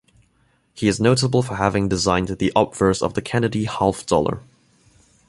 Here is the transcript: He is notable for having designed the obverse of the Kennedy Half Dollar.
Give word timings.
He 0.73 0.87
is 0.87 0.99
notable 0.99 1.43
for 1.43 1.57
having 1.57 1.87
designed 1.87 2.29
the 2.29 2.51
obverse 2.55 3.03
of 3.03 3.13
the 3.13 3.21
Kennedy 3.21 3.65
Half 3.65 4.07
Dollar. 4.07 4.41